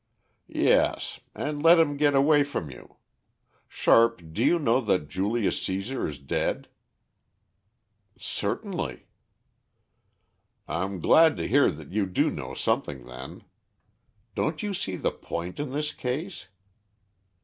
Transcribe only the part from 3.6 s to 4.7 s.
Sharp do you